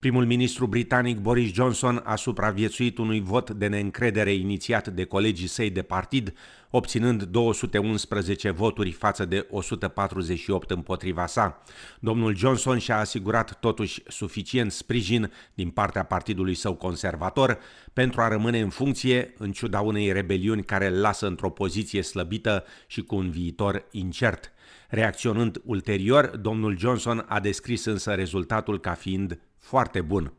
[0.00, 5.70] Primul ministru britanic Boris Johnson a supraviețuit unui vot de neîncredere inițiat de colegii săi
[5.70, 6.32] de partid,
[6.70, 11.62] obținând 211 voturi față de 148 împotriva sa.
[11.98, 17.58] Domnul Johnson și-a asigurat totuși suficient sprijin din partea partidului său conservator
[17.92, 22.64] pentru a rămâne în funcție în ciuda unei rebeliuni care îl lasă într-o poziție slăbită
[22.86, 24.52] și cu un viitor incert.
[24.88, 30.30] Reacționând ulterior, domnul Johnson a descris însă rezultatul ca fiind foarte bun.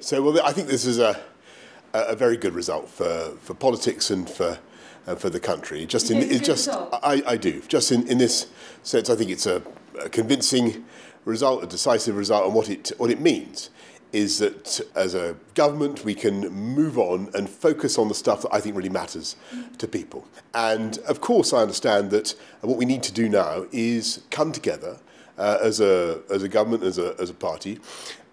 [0.00, 1.18] So well, I think this is a
[1.92, 4.58] a very good result for for politics and for
[5.06, 5.86] uh, for the country.
[5.86, 8.46] Just in it just I, I do just in, in this
[8.82, 9.62] sense, I think it's a,
[10.04, 10.84] a convincing
[11.24, 13.70] result, a decisive result, and what it what it means
[14.12, 18.54] is that as a government we can move on and focus on the stuff that
[18.54, 19.36] I think really matters
[19.78, 20.26] to people.
[20.54, 24.98] And of course, I understand that what we need to do now is come together
[25.38, 27.78] uh, as a as a government, as a as a party,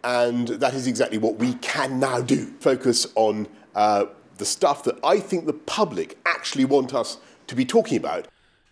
[0.03, 2.45] and that is exactly what we can now do.
[2.59, 4.05] Focus on uh,
[4.37, 8.27] the stuff that I think the public actually want us to be talking about.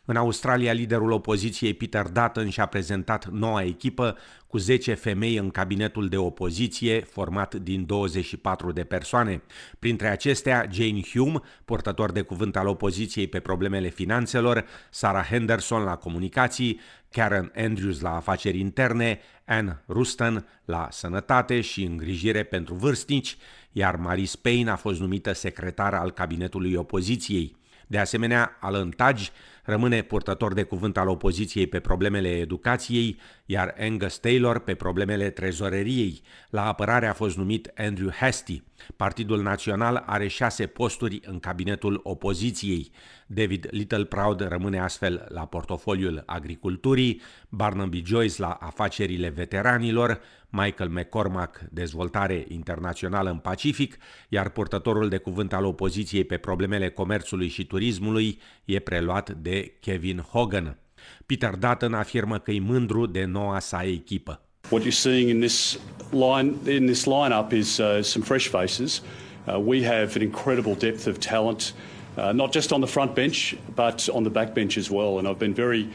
[0.05, 6.09] În Australia, liderul opoziției Peter Dutton și-a prezentat noua echipă cu 10 femei în cabinetul
[6.09, 9.41] de opoziție format din 24 de persoane.
[9.79, 15.95] Printre acestea, Jane Hume, portător de cuvânt al opoziției pe problemele finanțelor, Sarah Henderson la
[15.95, 16.79] comunicații,
[17.11, 23.37] Karen Andrews la afaceri interne, Anne Ruston la sănătate și îngrijire pentru vârstnici,
[23.71, 27.55] iar Marie Spain a fost numită secretar al cabinetului opoziției.
[27.87, 29.29] De asemenea, Alan Tudge
[29.71, 36.21] rămâne purtător de cuvânt al opoziției pe problemele educației, iar Angus Taylor pe problemele trezoreriei.
[36.49, 38.63] La apărare a fost numit Andrew Hastie.
[38.95, 42.91] Partidul Național are șase posturi în cabinetul opoziției.
[43.27, 52.45] David Littleproud rămâne astfel la portofoliul agriculturii, Barnaby Joyce la afacerile veteranilor, Michael McCormack dezvoltare
[52.47, 53.97] internațională în Pacific,
[54.29, 60.23] iar purtătorul de cuvânt al opoziției pe problemele comerțului și turismului e preluat de Kevin
[60.31, 60.77] Hogan.
[61.25, 64.41] Peter Dutton afirmă că e mândru de noua sa echipă.
[64.69, 65.79] What you're seeing in this
[66.11, 69.01] line in this lineup is uh, some fresh faces.
[69.47, 71.73] Uh, we have an incredible depth of talent,
[72.17, 75.17] uh, not just on the front bench, but on the back bench as well.
[75.17, 75.89] And I've been very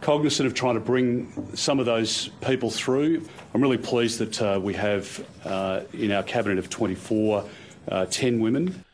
[0.00, 3.22] cognizant of trying to bring some of those people through.
[3.54, 7.44] I'm really pleased that uh, we have uh, in our cabinet of 24
[7.88, 8.84] uh, 10 women.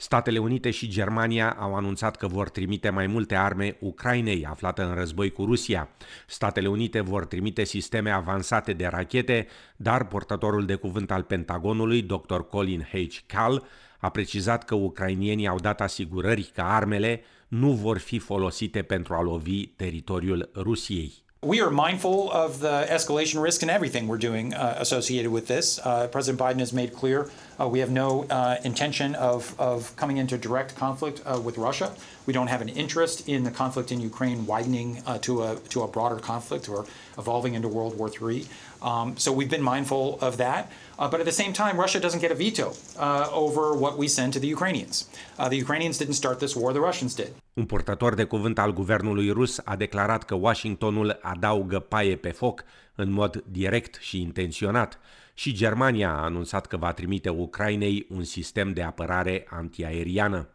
[0.00, 4.94] Statele Unite și Germania au anunțat că vor trimite mai multe arme Ucrainei, aflată în
[4.94, 5.88] război cu Rusia.
[6.26, 12.38] Statele Unite vor trimite sisteme avansate de rachete, dar portatorul de cuvânt al Pentagonului, dr.
[12.38, 13.18] Colin H.
[13.26, 13.66] Cal,
[13.98, 19.22] a precizat că ucrainienii au dat asigurări că armele nu vor fi folosite pentru a
[19.22, 21.12] lovi teritoriul Rusiei.
[21.40, 25.80] We are mindful of the escalation risk in everything we're doing uh, associated with this.
[25.84, 30.18] Uh, President Biden has made clear uh, we have no uh, intention of, of coming
[30.18, 31.92] into direct conflict uh, with Russia.
[32.26, 35.82] We don't have an interest in the conflict in Ukraine widening uh, to, a, to
[35.82, 36.86] a broader conflict or
[37.16, 38.46] evolving into World War III.
[38.80, 40.70] Um, so we've been mindful of that.
[40.98, 44.06] Uh, but at the same time, Russia doesn't get a veto uh, over what we
[44.08, 45.08] send to the Ukrainians.
[45.38, 47.30] Uh, the Ukrainians didn't start this war, the Russians did.
[47.54, 52.64] Un purtător de cuvânt al guvernului rus a declarat că Washingtonul adaugă paie pe foc
[52.94, 54.98] în mod direct și intenționat
[55.38, 60.48] și Germania a anunțat că va trimite Ucrainei un sistem de apărare antiaeriană.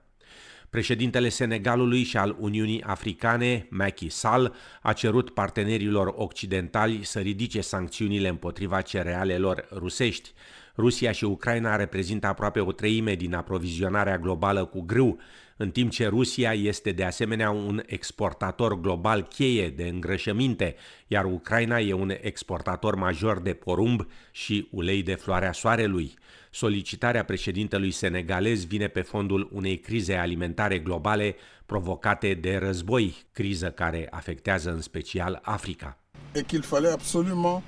[0.69, 8.27] Președintele Senegalului și al Uniunii Africane, Macky Sall, a cerut partenerilor occidentali să ridice sancțiunile
[8.27, 10.33] împotriva cerealelor rusești.
[10.77, 15.19] Rusia și Ucraina reprezintă aproape o treime din aprovizionarea globală cu grâu,
[15.57, 20.75] în timp ce Rusia este de asemenea un exportator global cheie de îngrășăminte,
[21.07, 26.13] iar Ucraina e un exportator major de porumb și ulei de floarea soarelui.
[26.51, 34.07] Solicitarea președintelui senegalez vine pe fondul unei crize alimentare globale provocate de război, criză care
[34.11, 35.97] afectează în special Africa.
[36.35, 37.63] Et qu'il fallait absolument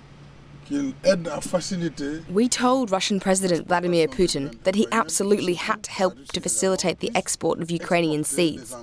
[2.30, 7.12] We told Russian President Vladimir Putin that he absolutely had to help to facilitate the
[7.16, 8.76] export of Ukrainian seeds.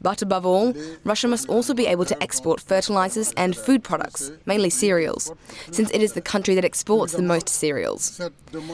[0.00, 0.74] But above all,
[1.04, 5.32] Russia must also be able to export fertilizers and food products, mainly cereals,
[5.70, 8.20] since it is the country that exports the most cereals.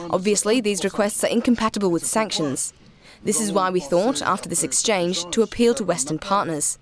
[0.09, 2.73] Obviously, these requests are incompatible with sanctions.
[3.23, 6.77] This is why we thought, after this exchange, to appeal to Western partners.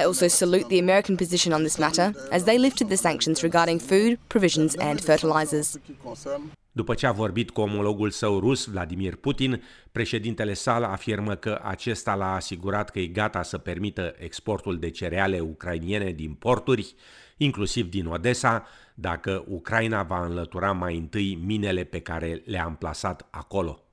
[0.00, 3.80] I also salute the American position on this matter, as they lifted the sanctions regarding
[3.80, 5.78] food, provisions, and fertilizers.
[6.72, 9.62] După ce a vorbit cu omologul său rus, Vladimir Putin,
[9.92, 15.40] președintele sal afirmă că acesta l-a asigurat că e gata să permită exportul de cereale
[15.40, 16.94] ucrainiene din porturi,
[17.36, 23.83] inclusiv din Odessa, dacă Ucraina va înlătura mai întâi minele pe care le-a amplasat acolo.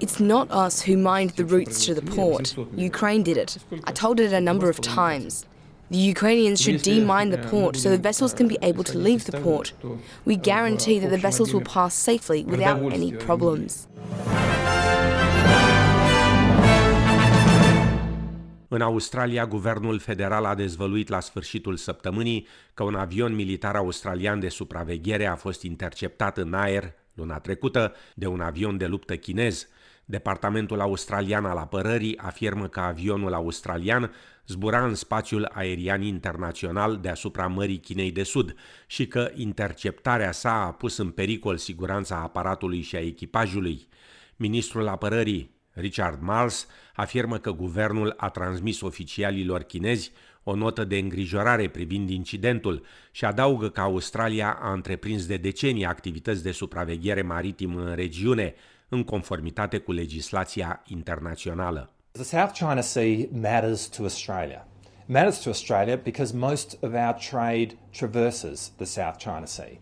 [0.00, 2.54] It's not us who mined the routes to the port.
[2.76, 3.58] Ukraine did it.
[3.84, 5.46] I told it a number of times.
[5.90, 9.38] The Ukrainians should demine the port so the vessels can be able to leave the
[9.40, 9.74] port.
[10.24, 13.88] We guarantee that the vessels will pass safely without any problems.
[18.68, 24.48] În Australia, guvernul federal a dezvăluit la sfârșitul săptămânii că un avion militar australian de
[24.48, 29.68] supraveghere a fost interceptat în aer luna trecută de un avion de luptă chinez.
[30.04, 34.12] Departamentul australian al apărării afirmă că avionul australian
[34.46, 38.54] zbura în spațiul aerian internațional deasupra Mării Chinei de Sud
[38.86, 43.88] și că interceptarea sa a pus în pericol siguranța aparatului și a echipajului.
[44.36, 50.12] Ministrul apărării, Richard Marles, afirmă că guvernul a transmis oficialilor chinezi
[50.44, 56.42] o notă de îngrijorare privind incidentul și adaugă că Australia a întreprins de decenii activități
[56.42, 58.54] de supraveghere maritimă în regiune,
[58.88, 61.90] în conformitate cu legislația internațională.
[62.12, 64.66] The South China Sea matters to Australia.
[65.02, 69.78] It matters to Australia because most of our trade traverses the South China Sea.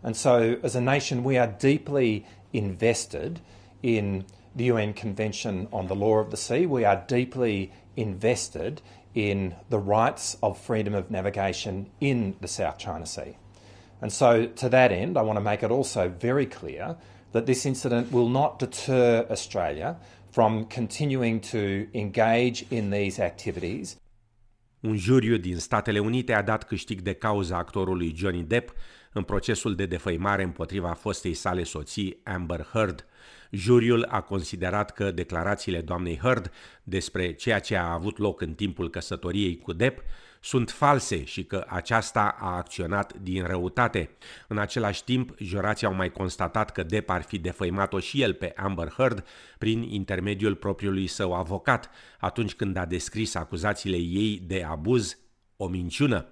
[0.00, 3.40] And so, as a nation, we are deeply invested
[3.80, 6.66] in the UN Convention on the Law of the Sea.
[6.66, 8.80] We are deeply invested
[9.14, 13.36] in the rights of freedom of navigation in the South China Sea.
[14.00, 16.96] And so, to that end, I want to make it also very clear
[17.32, 19.96] that this incident will not deter Australia
[20.30, 23.96] from continuing to engage in these activities.
[24.80, 28.72] Un juriu din Statele Unite a dat câștig de cauza actorului Johnny Depp
[29.12, 33.06] în procesul de defăimare împotriva fostei sale soții Amber Heard.
[33.50, 36.50] Juriul a considerat că declarațiile doamnei Heard
[36.82, 40.02] despre ceea ce a avut loc în timpul căsătoriei cu Depp
[40.40, 44.10] sunt false și că aceasta a acționat din răutate.
[44.48, 48.52] În același timp, jurații au mai constatat că Depp ar fi defăimat-o și el pe
[48.56, 49.24] Amber Heard
[49.58, 51.90] prin intermediul propriului său avocat,
[52.20, 55.18] atunci când a descris acuzațiile ei de abuz
[55.56, 56.26] o minciună.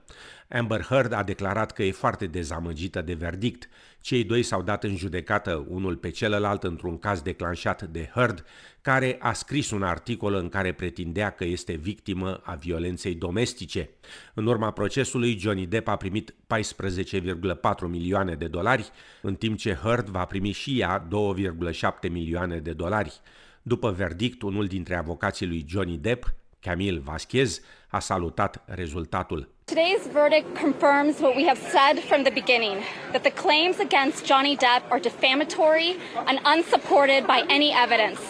[0.48, 3.69] Amber Heard a declarat că e foarte dezamăgită de verdict.
[4.00, 8.44] Cei doi s-au dat în judecată unul pe celălalt într-un caz declanșat de Heard,
[8.81, 13.90] care a scris un articol în care pretindea că este victimă a violenței domestice.
[14.34, 18.90] În urma procesului, Johnny Depp a primit 14,4 milioane de dolari,
[19.22, 23.20] în timp ce Heard va primi și ea 2,7 milioane de dolari.
[23.62, 29.54] După verdict, unul dintre avocații lui Johnny Depp, Camille Vasquez, a salutat rezultatul.
[29.68, 34.56] Today's verdict confirms what we have said from the beginning that the claims against Johnny
[34.56, 38.20] Depp are defamatory and unsupported by any evidence.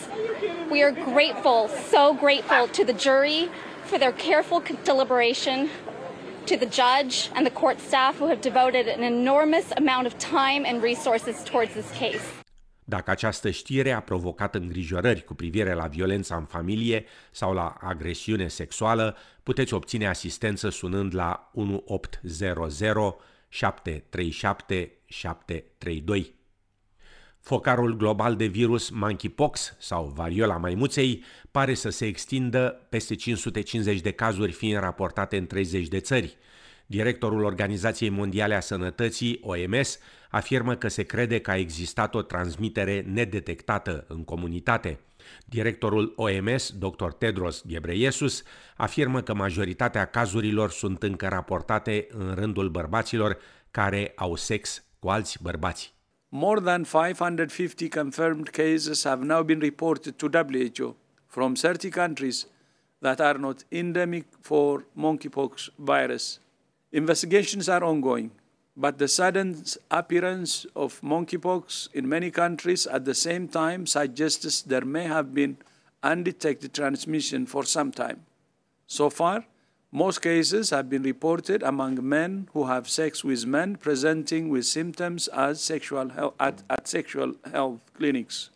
[0.70, 3.50] We are grateful, so grateful to the jury
[3.84, 5.68] for their careful deliberation,
[6.46, 10.64] to the judge and the court staff who have devoted an enormous amount of time
[10.64, 12.45] and resources towards this case.
[12.88, 18.48] Dacă această știre a provocat îngrijorări cu privire la violența în familie sau la agresiune
[18.48, 23.16] sexuală, puteți obține asistență sunând la 1800
[23.48, 26.34] 737 732.
[27.40, 34.10] Focarul global de virus monkeypox sau variola maimuței pare să se extindă peste 550 de
[34.10, 36.36] cazuri fiind raportate în 30 de țări.
[36.86, 39.98] Directorul Organizației Mondiale a Sănătății, OMS,
[40.31, 45.00] afirmă că se crede că a existat o transmitere nedetectată în comunitate.
[45.44, 47.08] Directorul OMS, Dr.
[47.19, 48.43] Tedros Ghebreyesus,
[48.76, 53.38] afirmă că majoritatea cazurilor sunt încă raportate în rândul bărbaților
[53.70, 55.94] care au sex cu alți bărbați.
[56.28, 62.46] More than 550 confirmed cases have now been reported to WHO from 30 countries
[62.98, 66.40] that are not endemic for monkeypox virus.
[66.96, 68.31] Investigations are ongoing,
[68.74, 74.86] but the sudden appearance of monkeypox in many countries at the same time suggests there
[74.86, 75.58] may have been
[76.03, 78.24] undetected transmission for some time.
[78.86, 79.44] So far,
[79.93, 85.29] most cases have been reported among men who have sex with men presenting with symptoms
[85.29, 88.48] as sexual health, at, at sexual health clinics.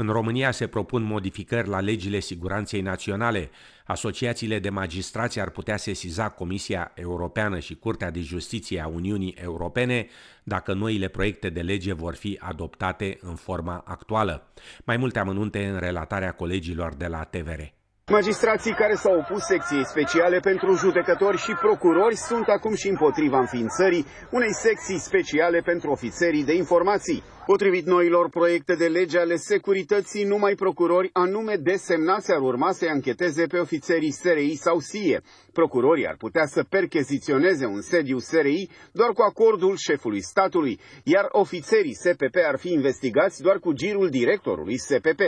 [0.00, 3.50] În România se propun modificări la legile siguranței naționale.
[3.86, 10.06] Asociațiile de magistrați ar putea sesiza Comisia Europeană și Curtea de Justiție a Uniunii Europene
[10.42, 14.52] dacă noile proiecte de lege vor fi adoptate în forma actuală.
[14.84, 17.77] Mai multe amănunte în relatarea colegilor de la TVR.
[18.10, 24.06] Magistrații care s-au opus secției speciale pentru judecători și procurori sunt acum și împotriva înființării
[24.30, 27.22] unei secții speciale pentru ofițerii de informații.
[27.46, 33.46] Potrivit noilor proiecte de lege ale securității, numai procurori anume desemnați ar urma să-i ancheteze
[33.46, 35.20] pe ofițerii SRI sau SIE.
[35.52, 41.94] Procurorii ar putea să percheziționeze un sediu SRI doar cu acordul șefului statului, iar ofițerii
[41.94, 45.20] SPP ar fi investigați doar cu girul directorului SPP.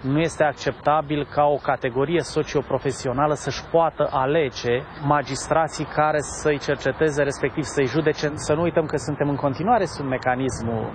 [0.00, 7.62] Nu este acceptabil ca o categorie socioprofesională să-și poată alege magistrații care să-i cerceteze, respectiv
[7.64, 8.30] să-i judece.
[8.34, 10.90] Să nu uităm că suntem în continuare sub mecanismul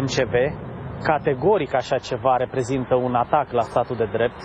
[0.00, 0.32] MCV.
[1.02, 4.40] Categoric așa ceva reprezintă un atac la statul de drept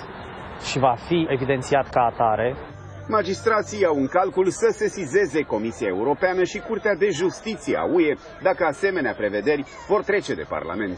[0.70, 2.56] și va fi evidențiat ca atare.
[3.08, 8.64] Magistrații au în calcul să sesizeze Comisia Europeană și Curtea de Justiție a UE dacă
[8.66, 10.98] asemenea prevederi vor trece de Parlament.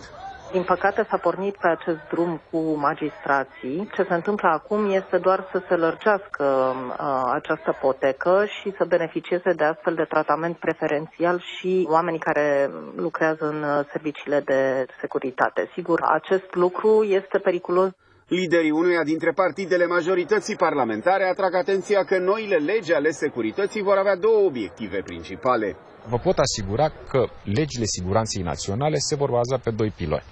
[0.52, 3.90] Din păcate s-a pornit pe acest drum cu magistrații.
[3.96, 9.54] Ce se întâmplă acum este doar să se lărgească uh, această potecă și să beneficieze
[9.54, 15.70] de astfel de tratament preferențial și oamenii care lucrează în uh, serviciile de securitate.
[15.74, 17.90] Sigur, acest lucru este periculos
[18.28, 24.16] Liderii unuia dintre partidele majorității parlamentare atrag atenția că noile legi ale securității vor avea
[24.16, 25.76] două obiective principale.
[26.10, 30.24] Vă pot asigura că legile siguranței naționale se vor baza pe doi piloni.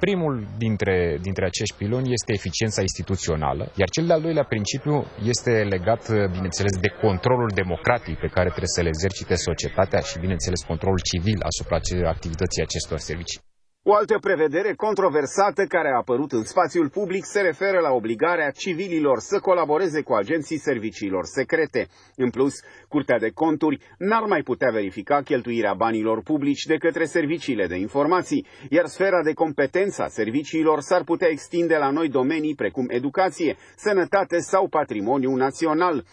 [0.00, 6.02] Primul dintre, dintre acești piloni este eficiența instituțională, iar cel de-al doilea principiu este legat,
[6.30, 11.76] bineînțeles, de controlul democratic pe care trebuie să-l exercite societatea și, bineînțeles, controlul civil asupra
[12.08, 13.40] activității acestor servicii.
[13.86, 19.18] O altă prevedere controversată care a apărut în spațiul public se referă la obligarea civililor
[19.18, 21.88] să colaboreze cu agenții serviciilor secrete.
[22.16, 22.54] În plus,
[22.88, 28.46] Curtea de Conturi n-ar mai putea verifica cheltuirea banilor publici de către serviciile de informații,
[28.70, 34.38] iar sfera de competență a serviciilor s-ar putea extinde la noi domenii precum educație, sănătate
[34.38, 36.04] sau patrimoniu național.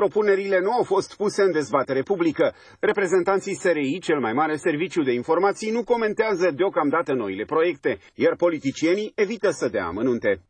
[0.00, 2.54] Propunerile nu au fost puse în dezbatere publică.
[2.78, 9.12] Reprezentanții SRI, cel mai mare serviciu de informații, nu comentează deocamdată noile proiecte, iar politicienii
[9.14, 10.42] evită să dea amănunte.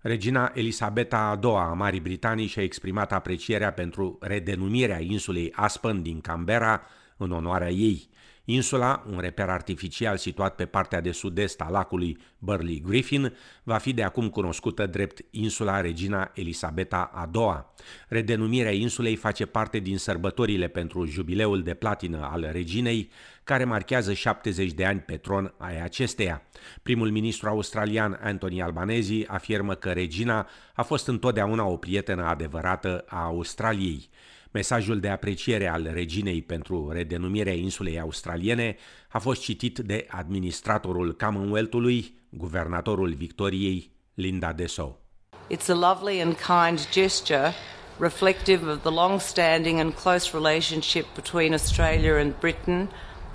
[0.00, 6.82] Regina Elisabeta II a Marii Britanii și-a exprimat aprecierea pentru redenumirea insulei Aspen din Canberra
[7.18, 8.08] în onoarea ei.
[8.50, 13.92] Insula, un reper artificial situat pe partea de sud-est a lacului Burley Griffin, va fi
[13.92, 17.64] de acum cunoscută drept insula Regina Elisabeta a II.
[18.08, 23.10] Redenumirea insulei face parte din sărbătorile pentru jubileul de platină al reginei,
[23.44, 26.42] care marchează 70 de ani pe tron ai acesteia.
[26.82, 33.22] Primul ministru australian Anthony Albanese afirmă că regina a fost întotdeauna o prietenă adevărată a
[33.22, 34.08] Australiei.
[34.50, 38.76] Mesajul de apreciere al reginei pentru redenumirea insulei australiene
[39.08, 45.00] a fost citit de administratorul Commonwealth-ului, guvernatorul Victoriei, Linda Dessau.
[45.48, 47.52] It's a lovely and kind gesture
[47.98, 52.88] reflective of the long-standing and close relationship between Australia and Britain,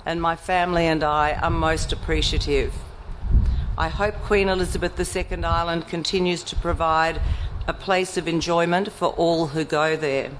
[0.04, 2.72] and my family and I are most appreciative.
[3.76, 7.20] I hope Queen Elizabeth II Island continues to provide
[7.66, 10.30] a place of enjoyment for all who go there.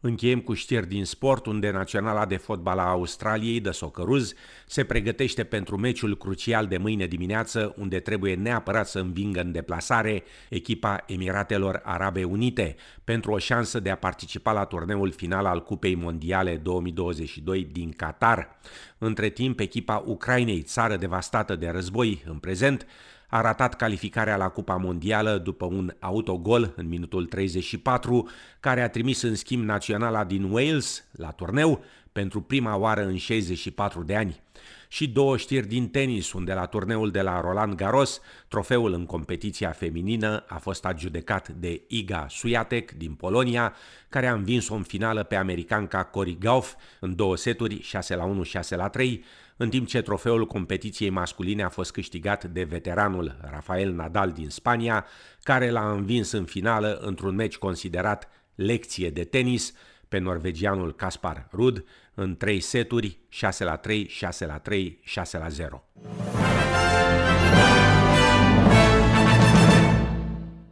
[0.00, 4.32] Încheiem cu știri din sport, unde Naționala de Fotbal a Australiei, de Socceroos,
[4.66, 10.22] se pregătește pentru meciul crucial de mâine dimineață, unde trebuie neapărat să învingă în deplasare
[10.48, 15.94] echipa Emiratelor Arabe Unite, pentru o șansă de a participa la turneul final al Cupei
[15.94, 18.58] Mondiale 2022 din Qatar.
[18.98, 22.86] Între timp, echipa Ucrainei, țară devastată de război în prezent,
[23.30, 28.28] a ratat calificarea la Cupa Mondială după un autogol în minutul 34,
[28.60, 31.84] care a trimis în schimb naționala din Wales la turneu
[32.18, 34.40] pentru prima oară în 64 de ani.
[34.88, 39.70] Și două știri din tenis, unde la turneul de la Roland Garros, trofeul în competiția
[39.70, 43.74] feminină a fost adjudecat de Iga Swiatek din Polonia,
[44.08, 48.42] care a învins-o în finală pe americanca Cory Gauff în două seturi, 6 la 1,
[48.42, 49.24] 6 la 3,
[49.56, 55.06] în timp ce trofeul competiției masculine a fost câștigat de veteranul Rafael Nadal din Spania,
[55.42, 59.72] care l-a învins în finală într-un meci considerat lecție de tenis
[60.08, 61.84] pe norvegianul Kaspar Rud
[62.20, 65.84] în trei seturi, 6 la 3, 6 la 3, 6 la 0.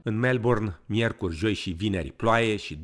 [0.02, 2.80] În Melbourne, miercuri, joi și vineri, ploaie și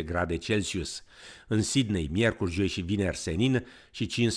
[0.00, 1.04] 12-13 grade Celsius.
[1.48, 4.30] În Sydney, miercuri, joi și vineri, senin și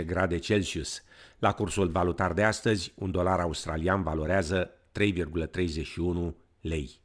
[0.00, 1.02] 15-17 grade Celsius.
[1.38, 7.00] La cursul valutar de astăzi, un dolar australian valorează 3,31 lei.